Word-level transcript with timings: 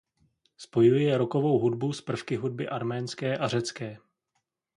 Spojuje 0.57 1.17
rockovou 1.17 1.59
hudbu 1.59 1.93
s 1.93 2.01
prvky 2.01 2.35
hudby 2.35 2.67
arménské 2.67 3.37
a 3.37 3.47
řecké. 3.47 3.97